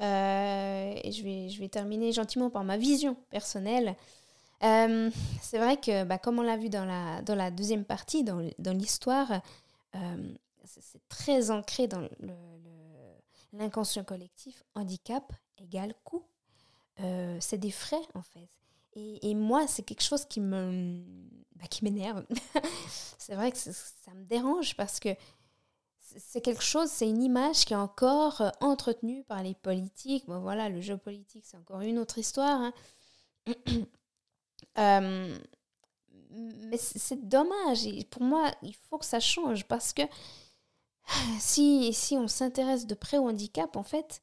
Et 0.00 1.12
je 1.12 1.22
vais, 1.22 1.48
je 1.48 1.58
vais 1.60 1.68
terminer 1.68 2.12
gentiment 2.12 2.50
par 2.50 2.64
ma 2.64 2.76
vision 2.76 3.16
personnelle. 3.30 3.96
c'est 4.60 5.58
vrai 5.58 5.76
que, 5.76 6.04
bah, 6.04 6.18
comme 6.18 6.38
on 6.38 6.42
l'a 6.42 6.56
vu 6.56 6.68
dans 6.68 6.84
la, 6.84 7.22
dans 7.22 7.34
la 7.34 7.50
deuxième 7.50 7.84
partie, 7.84 8.24
dans, 8.24 8.48
dans 8.58 8.72
l'histoire, 8.72 9.40
c'est 10.64 11.06
très 11.08 11.50
ancré 11.50 11.88
dans 11.88 12.08
l'inconscient 13.52 14.04
collectif. 14.04 14.62
Handicap 14.74 15.32
égale 15.58 15.94
coût. 16.04 16.24
Euh, 17.00 17.36
c'est 17.40 17.58
des 17.58 17.70
frais, 17.70 18.02
en 18.14 18.22
fait. 18.22 18.48
Et, 18.94 19.34
moi, 19.36 19.68
c'est 19.68 19.84
quelque 19.84 20.02
chose 20.02 20.24
qui 20.24 20.40
me 20.40 21.00
bah, 21.54 21.66
qui 21.70 21.84
m'énerve. 21.84 22.26
c'est 23.18 23.36
vrai 23.36 23.52
que 23.52 23.58
ça 23.58 24.12
me 24.14 24.24
dérange 24.24 24.76
parce 24.76 24.98
que 24.98 25.10
c'est 26.16 26.40
quelque 26.40 26.62
chose, 26.62 26.88
c'est 26.90 27.08
une 27.08 27.22
image 27.22 27.64
qui 27.64 27.72
est 27.72 27.76
encore 27.76 28.40
euh, 28.40 28.50
entretenue 28.60 29.24
par 29.24 29.42
les 29.42 29.54
politiques. 29.54 30.26
Bon, 30.26 30.40
voilà, 30.40 30.68
le 30.68 30.80
jeu 30.80 30.96
politique, 30.96 31.44
c'est 31.46 31.56
encore 31.56 31.80
une 31.80 31.98
autre 31.98 32.18
histoire. 32.18 32.60
Hein. 32.60 32.72
Euh, 34.76 35.36
mais 36.30 36.76
c'est 36.76 37.28
dommage. 37.28 37.88
Pour 38.10 38.22
moi, 38.22 38.52
il 38.62 38.74
faut 38.74 38.98
que 38.98 39.04
ça 39.04 39.18
change 39.18 39.64
parce 39.66 39.92
que 39.92 40.02
si, 41.40 41.92
si 41.92 42.16
on 42.16 42.28
s'intéresse 42.28 42.86
de 42.86 42.94
près 42.94 43.18
au 43.18 43.28
handicap, 43.28 43.76
en 43.76 43.82
fait, 43.82 44.22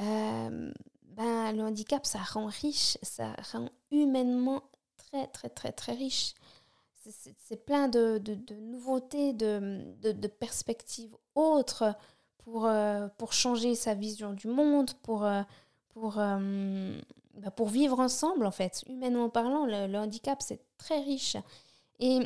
euh, 0.00 0.72
ben, 1.02 1.52
le 1.52 1.62
handicap, 1.62 2.04
ça 2.04 2.18
rend 2.18 2.46
riche, 2.46 2.98
ça 3.02 3.34
rend 3.52 3.70
humainement 3.90 4.62
très, 4.96 5.26
très, 5.28 5.48
très, 5.48 5.72
très 5.72 5.92
riche. 5.92 6.34
C'est 7.00 7.64
plein 7.64 7.88
de, 7.88 8.18
de, 8.18 8.54
nouveautés, 8.56 9.32
de, 9.32 9.82
de, 10.02 10.26
perspectives 10.26 11.14
autres 11.34 11.94
pour, 12.38 12.66
euh, 12.66 13.08
pour 13.16 13.32
changer 13.32 13.74
sa 13.74 13.94
vision 13.94 14.32
du 14.32 14.48
monde, 14.48 14.92
pour, 15.02 15.24
euh, 15.24 15.42
pour, 15.94 16.14
bah, 16.14 17.50
pour 17.50 17.68
vivre 17.68 18.00
ensemble, 18.00 18.46
en 18.46 18.50
fait. 18.50 18.84
Humainement 18.88 19.30
parlant, 19.30 19.64
le, 19.64 19.96
handicap, 19.96 20.42
c'est 20.42 20.60
très 20.76 21.00
riche. 21.00 21.36
Et 22.00 22.20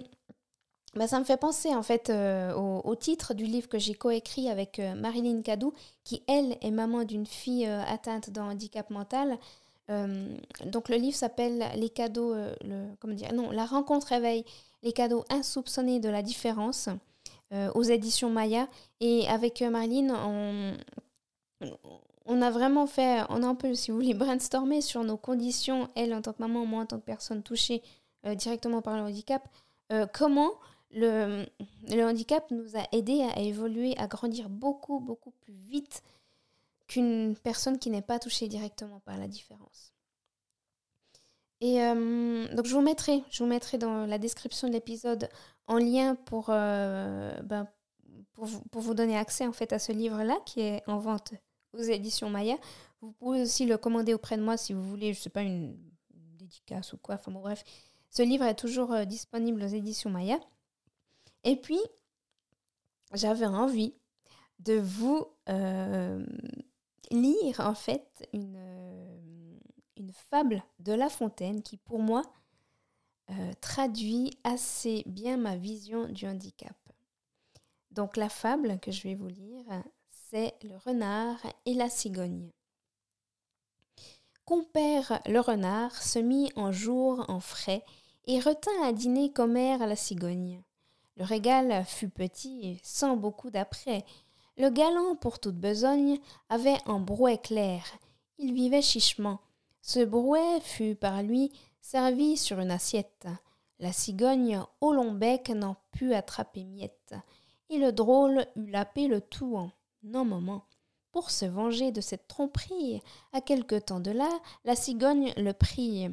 bah, 0.95 1.09
ça 1.09 1.19
me 1.19 1.25
fait 1.25 1.39
penser, 1.39 1.75
en 1.75 1.83
fait, 1.83 2.11
euh, 2.11 2.53
au, 2.55 2.95
titre 2.97 3.33
du 3.33 3.45
livre 3.45 3.69
que 3.69 3.79
j'ai 3.79 3.95
coécrit 3.95 4.51
avec 4.51 4.79
euh, 4.79 4.95
Marilyn 4.95 5.41
Cadou, 5.41 5.73
qui, 6.05 6.23
elle, 6.29 6.59
est 6.61 6.71
maman 6.71 7.05
d'une 7.05 7.27
fille 7.27 7.67
euh, 7.67 7.83
atteinte 7.85 8.29
d'un 8.31 8.51
handicap 8.51 8.91
mental. 8.91 9.39
Donc, 9.89 10.89
le 10.89 10.97
livre 10.97 11.17
s'appelle 11.17 11.65
Les 11.77 11.91
cadeaux, 11.91 12.35
le, 12.35 12.87
comment 13.01 13.15
dire, 13.15 13.33
non, 13.35 13.51
La 13.51 13.67
rencontre 13.67 14.07
réveille, 14.09 14.45
les 14.83 14.93
cadeaux 14.93 15.25
insoupçonnés 15.29 16.01
de 16.01 16.09
la 16.09 16.23
différence 16.23 16.89
aux 17.75 17.83
éditions 17.83 18.31
Maya. 18.31 18.69
Et 19.01 19.29
avec 19.29 19.61
Marilyn, 19.61 20.75
on, 22.25 22.43
a 22.43 22.51
vraiment 22.51 22.87
fait, 22.87 23.23
on 23.29 23.43
a 23.43 23.47
un 23.47 23.55
peu, 23.55 23.75
si 23.75 23.91
vous 23.91 23.99
voulez, 23.99 24.15
brainstormer 24.15 24.81
sur 24.81 25.05
nos 25.05 25.17
conditions, 25.17 25.89
elle 25.95 26.15
en 26.15 26.23
tant 26.23 26.33
que 26.33 26.41
maman, 26.41 26.65
moi 26.65 26.83
en 26.83 26.87
tant 26.87 26.99
que 26.99 27.05
personne 27.05 27.43
touchée 27.43 27.83
euh, 28.25 28.35
directement 28.35 28.83
par 28.83 28.97
le 28.97 29.03
handicap, 29.03 29.47
euh, 29.93 30.07
comment 30.13 30.53
le, 30.93 31.45
handicap 31.91 32.49
nous 32.51 32.77
a 32.77 32.87
aidé 32.93 33.23
à 33.23 33.41
évoluer, 33.41 33.97
à 33.99 34.07
grandir 34.07 34.49
beaucoup, 34.49 35.01
beaucoup 35.01 35.33
plus 35.41 35.55
vite 35.55 36.03
qu'une 36.93 37.37
personne 37.37 37.79
qui 37.79 37.91
n'est 37.91 38.03
pas 38.03 38.19
touchée 38.19 38.49
directement 38.49 39.01
par 39.01 39.19
la 39.19 39.29
différence. 39.29 39.93
Et 41.61 41.81
euh, 41.83 42.53
donc 42.55 42.67
je 42.67 42.75
vous 42.75 42.81
mettrai, 42.81 43.23
je 43.31 43.43
vous 43.43 43.49
mettrai 43.49 43.79
dans 43.79 44.05
la 44.07 44.19
description 44.19 44.69
de 44.69 44.73
l'épisode 44.73 45.29
en 45.69 45.79
lien 45.79 46.17
pour, 46.17 46.47
ben, 46.47 47.69
pour, 48.33 48.47
vous, 48.47 48.61
pour 48.63 48.83
vous 48.83 48.95
donner 48.95 49.17
accès 49.17 49.47
en 49.47 49.53
fait 49.53 49.73
à 49.73 49.79
ce 49.79 49.93
livre-là 49.93 50.37
qui 50.45 50.61
est 50.61 50.83
en 50.89 50.99
vente 50.99 51.35
aux 51.73 51.83
éditions 51.83 52.31
Maya. 52.31 52.57
Vous 53.01 53.13
pouvez 53.13 53.43
aussi 53.43 53.67
le 53.67 53.79
commander 53.79 54.15
auprès 54.15 54.37
de 54.37 54.43
moi 54.43 54.57
si 54.57 54.73
vous 54.73 54.83
voulez, 54.83 55.13
je 55.13 55.21
sais 55.21 55.31
pas, 55.31 55.43
une, 55.43 55.77
dédicace 56.39 56.93
ou 56.93 56.99
quoi. 56.99 57.17
Enfin 57.17 57.33
bon, 57.33 57.41
bref. 57.41 57.65
Ce 58.11 58.23
livre 58.23 58.45
est 58.45 58.55
toujours 58.55 58.93
euh, 58.93 59.05
disponible 59.05 59.63
aux 59.63 59.69
éditions 59.69 60.11
Maya. 60.11 60.39
Et 61.45 61.57
puis, 61.57 61.81
j'avais 63.15 63.47
envie 63.47 63.95
de 64.59 64.75
vous 64.75 65.27
euh, 65.49 66.25
lire 67.13 67.61
en 67.61 67.75
fait 67.75 68.29
une, 68.33 68.57
euh, 68.57 69.59
une 69.97 70.13
fable 70.13 70.63
de 70.81 70.93
La 70.93 71.09
Fontaine 71.09 71.63
qui 71.63 71.77
pour 71.77 72.01
moi 72.01 72.23
traduit 73.63 74.37
assez 74.45 75.05
bien 75.07 75.39
ma 75.39 75.57
vision 75.57 76.07
du 76.07 76.27
handicap. 76.27 76.77
Donc 77.91 78.19
la 78.19 78.29
fable 78.29 78.79
que 78.81 78.91
je 78.91 79.05
vais 79.05 79.15
vous 79.15 79.29
lire 79.29 79.65
c'est 80.33 80.55
le 80.63 80.77
renard 80.77 81.39
et 81.67 81.75
la 81.75 81.91
cigogne. 81.91 82.51
Compère 84.45 85.21
le 85.27 85.41
renard 85.41 85.95
se 86.03 86.19
mit 86.19 86.51
en 86.57 86.73
jour 86.73 87.25
en 87.29 87.39
frais 87.39 87.85
et 88.25 88.41
retint 88.41 88.83
à 88.83 88.93
dîner 88.93 89.31
commère 89.31 89.87
la 89.87 89.97
cigogne. 89.97 90.63
Le 91.17 91.25
régal 91.25 91.85
fut 91.85 92.09
petit 92.09 92.67
et 92.67 92.81
sans 92.83 93.17
beaucoup 93.17 93.51
d'après. 93.51 94.05
Le 94.57 94.69
galant, 94.69 95.17
pour 95.17 95.39
toute 95.39 95.57
besogne, 95.57 96.19
avait 96.49 96.79
un 96.87 96.99
brouet 96.99 97.39
clair. 97.39 97.85
Il 98.39 98.53
vivait 98.53 98.83
chichement. 98.83 99.41
Ce 99.81 100.05
brouet 100.05 100.61
fut 100.61 100.95
par 100.95 101.23
lui 101.23 101.53
servi 101.81 102.37
sur 102.37 102.61
une 102.61 102.71
assiette. 102.71 103.27
La 103.79 103.93
cigogne, 103.93 104.63
au 104.81 104.93
long 104.93 105.13
bec, 105.13 105.49
n'en 105.51 105.77
put 105.91 106.15
attraper 106.15 106.65
miette. 106.65 107.15
Et 107.71 107.79
le 107.79 107.93
drôle 107.93 108.47
eut 108.57 108.71
lapé 108.71 109.09
le 109.09 109.21
tout 109.21 109.57
en 109.57 109.71
non, 110.05 110.25
maman. 110.25 110.65
Pour 111.13 111.31
se 111.31 111.45
venger 111.45 111.93
de 111.93 112.01
cette 112.01 112.27
tromperie, 112.27 113.03
à 113.33 113.41
quelque 113.41 113.79
temps 113.79 114.01
de 114.01 114.11
là, 114.11 114.29
la 114.65 114.75
cigogne 114.75 115.33
le 115.37 115.53
prie. 115.53 116.09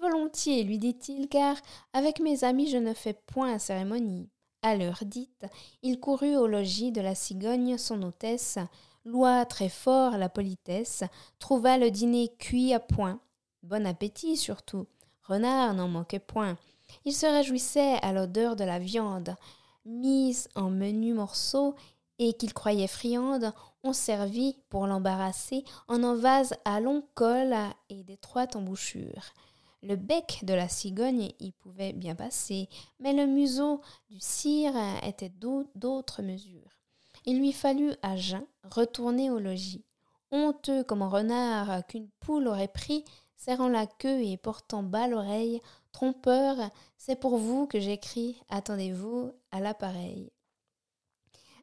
Volontiers, 0.00 0.62
lui 0.64 0.78
dit-il, 0.78 1.28
car 1.28 1.56
avec 1.92 2.20
mes 2.20 2.44
amis 2.44 2.68
je 2.68 2.76
ne 2.76 2.92
fais 2.92 3.14
point 3.14 3.58
cérémonie. 3.58 4.28
À 4.62 4.76
l'heure 4.76 5.04
dite, 5.06 5.46
il 5.82 5.98
courut 6.00 6.36
au 6.36 6.46
logis 6.46 6.92
de 6.92 7.00
la 7.00 7.14
cigogne, 7.14 7.78
son 7.78 8.02
hôtesse, 8.02 8.58
loua 9.06 9.46
très 9.46 9.70
fort 9.70 10.18
la 10.18 10.28
politesse, 10.28 11.02
trouva 11.38 11.78
le 11.78 11.90
dîner 11.90 12.30
cuit 12.38 12.74
à 12.74 12.80
point. 12.80 13.20
Bon 13.62 13.86
appétit 13.86 14.36
surtout. 14.36 14.86
Renard 15.22 15.74
n'en 15.74 15.88
manquait 15.88 16.18
point. 16.18 16.58
Il 17.04 17.14
se 17.14 17.26
réjouissait 17.26 17.98
à 18.02 18.12
l'odeur 18.12 18.54
de 18.54 18.64
la 18.64 18.78
viande. 18.78 19.34
Mise 19.86 20.48
en 20.54 20.68
menus 20.68 21.14
morceaux, 21.14 21.74
et 22.18 22.34
qu'il 22.34 22.52
croyait 22.52 22.86
friande, 22.86 23.54
on 23.82 23.94
servit, 23.94 24.58
pour 24.68 24.86
l'embarrasser, 24.86 25.64
en 25.88 26.04
un 26.04 26.14
vase 26.14 26.52
à 26.66 26.78
long 26.78 27.02
col 27.14 27.54
et 27.88 28.02
d'étroite 28.04 28.56
embouchure. 28.56 29.32
Le 29.82 29.96
bec 29.96 30.40
de 30.42 30.52
la 30.52 30.68
cigogne 30.68 31.32
y 31.40 31.52
pouvait 31.52 31.92
bien 31.92 32.14
passer, 32.14 32.68
mais 32.98 33.12
le 33.12 33.26
museau 33.26 33.80
du 34.10 34.20
cire 34.20 34.74
était 35.02 35.32
d'autres 35.74 36.22
mesures. 36.22 36.78
Il 37.24 37.38
lui 37.38 37.52
fallut 37.52 37.94
à 38.02 38.16
jeun 38.16 38.44
retourner 38.70 39.30
au 39.30 39.38
logis. 39.38 39.84
Honteux 40.32 40.84
comme 40.84 41.02
un 41.02 41.08
renard 41.08 41.86
qu'une 41.86 42.08
poule 42.20 42.46
aurait 42.46 42.68
pris, 42.68 43.04
serrant 43.36 43.68
la 43.68 43.86
queue 43.86 44.22
et 44.22 44.36
portant 44.36 44.82
bas 44.82 45.08
l'oreille, 45.08 45.60
trompeur, 45.92 46.56
c'est 46.98 47.18
pour 47.18 47.38
vous 47.38 47.66
que 47.66 47.80
j'écris, 47.80 48.40
attendez-vous 48.48 49.32
à 49.50 49.60
l'appareil. 49.60 50.30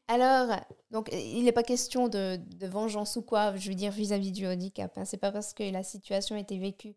Alors, 0.08 0.56
donc, 0.90 1.10
il 1.12 1.44
n'est 1.44 1.52
pas 1.52 1.64
question 1.64 2.08
de, 2.08 2.40
vengeance 2.66 3.18
ou 3.18 3.22
quoi, 3.22 3.56
je 3.58 3.70
veux 3.70 3.76
dire, 3.76 3.92
vis-à-vis 3.92 4.32
du 4.32 4.48
handicap. 4.48 4.98
Hein. 4.98 5.06
C'est 5.06 5.18
pas 5.18 5.32
parce 5.32 5.54
que 5.54 5.70
la 5.70 5.84
situation 5.84 6.36
a 6.36 6.40
été 6.40 6.58
vécue, 6.58 6.96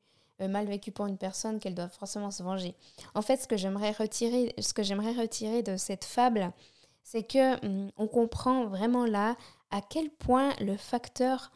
mal 0.48 0.66
vécue 0.66 0.92
pour 0.92 1.06
une 1.06 1.18
personne 1.18 1.58
qu'elle 1.58 1.74
doit 1.74 1.88
forcément 1.88 2.30
se 2.30 2.42
venger. 2.42 2.74
En 3.14 3.22
fait, 3.22 3.36
ce 3.36 3.48
que 3.48 3.56
j'aimerais 3.56 3.92
retirer, 3.92 4.54
ce 4.58 4.72
que 4.72 4.82
j'aimerais 4.82 5.12
retirer 5.12 5.62
de 5.62 5.76
cette 5.76 6.04
fable, 6.04 6.52
c'est 7.02 7.24
que 7.24 7.64
hum, 7.64 7.90
on 7.96 8.06
comprend 8.06 8.66
vraiment 8.66 9.06
là 9.06 9.36
à 9.70 9.80
quel 9.80 10.10
point 10.10 10.52
le 10.60 10.76
facteur 10.76 11.50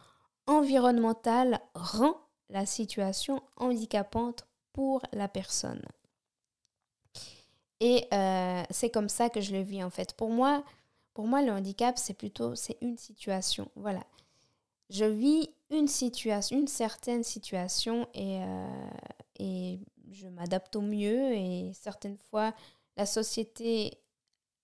environnemental 0.46 1.60
rend 1.74 2.16
la 2.50 2.66
situation 2.66 3.42
handicapante 3.56 4.46
pour 4.72 5.02
la 5.12 5.28
personne. 5.28 5.82
Et 7.80 8.06
euh, 8.12 8.62
c'est 8.70 8.90
comme 8.90 9.08
ça 9.08 9.28
que 9.28 9.40
je 9.40 9.52
le 9.52 9.62
vis 9.62 9.82
en 9.82 9.90
fait. 9.90 10.14
Pour 10.14 10.30
moi, 10.30 10.64
pour 11.14 11.28
moi, 11.28 11.42
le 11.42 11.52
handicap, 11.52 11.96
c'est 11.96 12.14
plutôt 12.14 12.54
c'est 12.54 12.76
une 12.80 12.98
situation. 12.98 13.70
Voilà. 13.76 14.04
Je 14.90 15.04
vis 15.04 15.50
une 15.70 15.88
situation, 15.88 16.58
une 16.58 16.68
certaine 16.68 17.24
situation 17.24 18.08
et, 18.14 18.40
euh, 18.42 18.90
et 19.38 19.80
je 20.12 20.28
m'adapte 20.28 20.76
au 20.76 20.80
mieux 20.82 21.32
et 21.32 21.72
certaines 21.74 22.18
fois, 22.18 22.54
la 22.96 23.06
société 23.06 23.98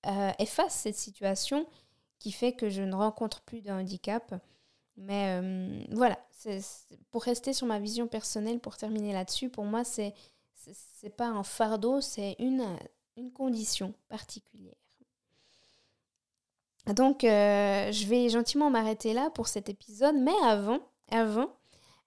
euh, 0.07 0.31
efface 0.39 0.75
cette 0.75 0.97
situation 0.97 1.67
qui 2.19 2.33
fait 2.33 2.53
que 2.53 2.69
je 2.69 2.83
ne 2.83 2.95
rencontre 2.95 3.43
plus 3.43 3.63
de 3.63 3.71
handicap. 3.71 4.35
Mais 4.97 5.41
euh, 5.41 5.85
voilà, 5.93 6.19
pour 7.11 7.23
rester 7.23 7.53
sur 7.53 7.67
ma 7.67 7.79
vision 7.79 8.07
personnelle, 8.07 8.61
pour 8.61 8.77
terminer 8.77 9.13
là-dessus, 9.13 9.49
pour 9.49 9.65
moi, 9.65 9.85
c'est 9.85 10.15
c'est 10.55 11.17
pas 11.17 11.29
un 11.29 11.43
fardeau, 11.43 12.03
c'est 12.03 12.37
une, 12.39 12.67
une 13.17 13.33
condition 13.33 13.95
particulière. 14.09 14.80
Donc, 16.87 17.25
euh, 17.25 17.93
je 17.93 18.07
vais 18.07 18.29
gentiment 18.29 18.71
m'arrêter 18.71 19.13
là 19.13 19.31
pour 19.31 19.49
cet 19.49 19.69
épisode, 19.69 20.17
mais 20.17 20.35
avant, 20.45 20.81
avant, 21.11 21.51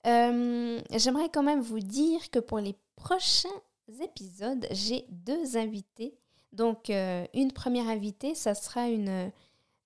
euh, 0.08 0.82
j'aimerais 0.96 1.30
quand 1.30 1.44
même 1.44 1.62
vous 1.62 1.80
dire 1.80 2.30
que 2.32 2.40
pour 2.40 2.60
les 2.60 2.76
prochains 2.96 3.50
épisodes, 4.02 4.66
j'ai 4.72 5.06
deux 5.10 5.58
invités. 5.58 6.18
Donc, 6.52 6.90
euh, 6.90 7.26
une 7.34 7.52
première 7.52 7.88
invitée, 7.88 8.36
ça 8.36 8.56
sera 8.56 8.90
une 8.90 9.32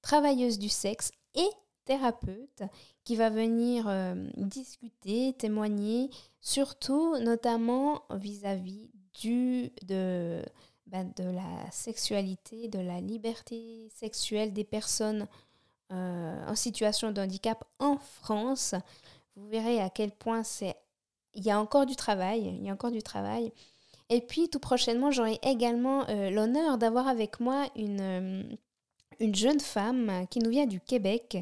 travailleuse 0.02 0.58
du 0.58 0.70
sexe 0.70 1.12
et 1.36 1.50
thérapeute 1.86 2.64
qui 3.04 3.16
va 3.16 3.30
venir 3.30 3.90
discuter, 4.36 5.34
témoigner, 5.38 6.10
surtout 6.42 7.18
notamment 7.20 8.04
vis-à-vis 8.10 8.90
du 9.14 9.72
de 9.84 10.42
bah, 10.88 11.04
de 11.04 11.24
la 11.24 11.70
sexualité, 11.72 12.70
de 12.70 12.80
la 12.80 13.02
liberté 13.02 13.90
sexuelle 13.94 14.54
des 14.54 14.64
personnes 14.64 15.28
euh, 15.92 16.46
en 16.48 16.56
situation 16.56 17.12
de 17.12 17.22
handicap 17.22 17.64
en 17.80 17.98
France. 17.98 18.74
Vous 19.36 19.48
verrez 19.48 19.82
à 19.82 19.90
quel 19.90 20.12
point 20.12 20.44
c'est... 20.44 20.76
Il 21.34 21.44
y 21.46 21.52
a 21.52 21.60
encore 21.60 21.86
du 21.86 21.96
travail, 21.96 22.56
il 22.58 22.66
y 22.66 22.70
a 22.70 22.74
encore 22.74 22.92
du 22.92 23.04
travail. 23.04 23.52
Et 24.10 24.22
puis 24.22 24.50
tout 24.50 24.60
prochainement, 24.60 25.12
j'aurai 25.12 25.40
également 25.44 26.08
euh, 26.08 26.30
l'honneur 26.30 26.78
d'avoir 26.78 27.10
avec 27.10 27.42
moi 27.42 27.66
euh, 27.78 28.44
une 29.20 29.36
jeune 29.36 29.60
femme 29.60 30.26
qui 30.30 30.40
nous 30.40 30.50
vient 30.50 30.66
du 30.66 30.80
Québec 30.80 31.38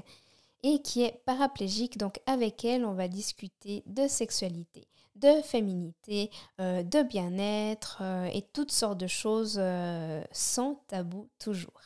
et 0.64 0.82
qui 0.82 1.04
est 1.04 1.22
paraplégique. 1.26 2.00
Donc 2.00 2.20
avec 2.26 2.66
elle, 2.66 2.84
on 2.84 2.94
va 2.94 3.08
discuter 3.08 3.84
de 3.86 4.08
sexualité 4.08 4.88
de 5.16 5.42
féminité, 5.42 6.30
euh, 6.60 6.84
de 6.84 7.02
bien-être 7.02 8.00
euh, 8.02 8.26
et 8.34 8.42
toutes 8.42 8.72
sortes 8.72 8.98
de 8.98 9.08
choses 9.08 9.58
euh, 9.60 10.24
sans 10.32 10.76
tabou 10.88 11.30
toujours. 11.40 11.82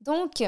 Donc, 0.00 0.42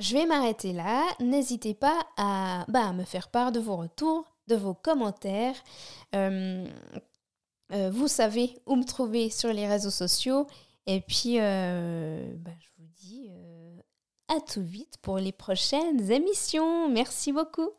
je 0.00 0.14
vais 0.14 0.26
m'arrêter 0.26 0.72
là. 0.72 1.04
N'hésitez 1.20 1.74
pas 1.74 2.06
à, 2.16 2.64
bah, 2.68 2.92
me 2.92 3.04
faire 3.04 3.28
part 3.28 3.52
de 3.52 3.60
vos 3.60 3.76
retours, 3.76 4.24
de 4.46 4.56
vos 4.56 4.74
commentaires. 4.74 5.62
vous 6.14 8.08
savez 8.08 8.58
où 8.66 8.76
me 8.76 8.84
trouver 8.84 9.28
sur 9.28 9.52
les 9.52 9.66
réseaux 9.68 9.90
sociaux. 9.90 10.46
Et 10.86 11.02
puis, 11.02 11.36
bah, 11.38 12.52
je 12.58 12.68
vous 12.78 12.88
dis 12.96 13.30
à 14.28 14.40
tout 14.40 14.62
vite 14.62 14.96
pour 15.02 15.18
les 15.18 15.32
prochaines 15.32 16.10
émissions. 16.10 16.88
Merci 16.88 17.32
beaucoup. 17.32 17.72